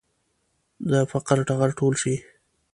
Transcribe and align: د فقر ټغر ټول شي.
د 0.89 0.91
فقر 1.11 1.37
ټغر 1.47 1.69
ټول 1.79 1.93
شي. 2.01 2.15